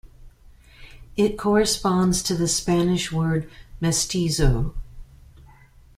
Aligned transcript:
It 1.15 1.37
corresponds 1.37 2.23
to 2.23 2.33
the 2.35 2.47
Spanish 2.47 3.11
word 3.11 3.47
"mestizo". 3.79 4.73